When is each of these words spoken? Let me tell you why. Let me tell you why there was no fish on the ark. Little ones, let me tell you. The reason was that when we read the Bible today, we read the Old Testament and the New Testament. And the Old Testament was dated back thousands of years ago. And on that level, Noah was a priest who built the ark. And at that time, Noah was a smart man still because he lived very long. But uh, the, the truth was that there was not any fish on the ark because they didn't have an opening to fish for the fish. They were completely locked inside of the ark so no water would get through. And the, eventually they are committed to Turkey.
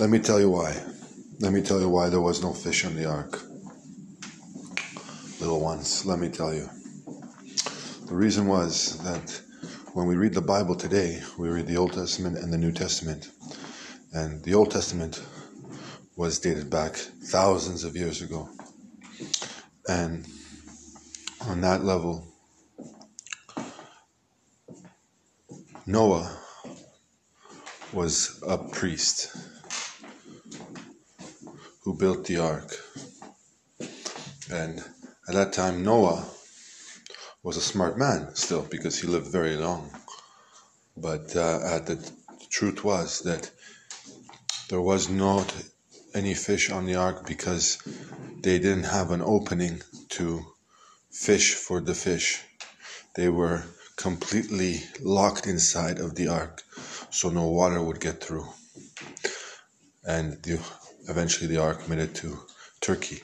Let 0.00 0.08
me 0.08 0.18
tell 0.18 0.40
you 0.40 0.48
why. 0.48 0.74
Let 1.40 1.52
me 1.52 1.60
tell 1.60 1.78
you 1.78 1.90
why 1.90 2.08
there 2.08 2.22
was 2.22 2.42
no 2.42 2.54
fish 2.54 2.86
on 2.86 2.96
the 2.96 3.04
ark. 3.04 3.38
Little 5.42 5.60
ones, 5.60 6.06
let 6.06 6.18
me 6.18 6.30
tell 6.30 6.54
you. 6.54 6.70
The 8.06 8.14
reason 8.14 8.46
was 8.46 8.96
that 9.04 9.42
when 9.92 10.06
we 10.06 10.16
read 10.16 10.32
the 10.32 10.40
Bible 10.40 10.74
today, 10.74 11.20
we 11.38 11.50
read 11.50 11.66
the 11.66 11.76
Old 11.76 11.92
Testament 11.92 12.38
and 12.38 12.50
the 12.50 12.56
New 12.56 12.72
Testament. 12.72 13.28
And 14.14 14.42
the 14.42 14.54
Old 14.54 14.70
Testament 14.70 15.22
was 16.16 16.38
dated 16.38 16.70
back 16.70 16.96
thousands 16.96 17.84
of 17.84 17.94
years 17.94 18.22
ago. 18.22 18.48
And 19.86 20.26
on 21.42 21.60
that 21.60 21.84
level, 21.84 22.26
Noah 25.84 26.38
was 27.92 28.42
a 28.48 28.56
priest 28.56 29.36
who 31.90 31.98
built 31.98 32.24
the 32.26 32.36
ark. 32.36 32.70
And 34.48 34.78
at 35.26 35.34
that 35.34 35.52
time, 35.52 35.82
Noah 35.82 36.24
was 37.42 37.56
a 37.56 37.60
smart 37.72 37.98
man 37.98 38.32
still 38.34 38.62
because 38.62 39.00
he 39.00 39.08
lived 39.08 39.26
very 39.26 39.56
long. 39.56 39.90
But 40.96 41.34
uh, 41.34 41.80
the, 41.80 41.96
the 41.96 42.46
truth 42.48 42.84
was 42.84 43.22
that 43.22 43.50
there 44.68 44.80
was 44.80 45.08
not 45.08 45.52
any 46.14 46.34
fish 46.34 46.70
on 46.70 46.86
the 46.86 46.94
ark 46.94 47.26
because 47.26 47.78
they 48.40 48.58
didn't 48.60 48.84
have 48.98 49.10
an 49.10 49.22
opening 49.22 49.82
to 50.10 50.44
fish 51.10 51.54
for 51.54 51.80
the 51.80 51.94
fish. 51.94 52.40
They 53.16 53.28
were 53.28 53.64
completely 53.96 54.84
locked 55.02 55.48
inside 55.48 55.98
of 55.98 56.14
the 56.14 56.28
ark 56.28 56.62
so 57.10 57.30
no 57.30 57.48
water 57.48 57.82
would 57.82 57.98
get 57.98 58.22
through. 58.22 58.46
And 60.04 60.40
the, 60.44 60.60
eventually 61.08 61.48
they 61.48 61.56
are 61.56 61.74
committed 61.74 62.14
to 62.16 62.38
Turkey. 62.80 63.22